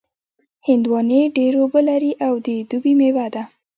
هندوانې 0.67 1.21
ډېر 1.37 1.53
اوبه 1.61 1.79
لري 1.89 2.11
او 2.25 2.33
د 2.45 2.47
دوبي 2.69 2.93
مېوه 2.99 3.27
ده. 3.33 3.43